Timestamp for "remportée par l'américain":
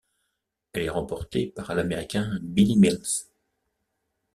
0.89-2.39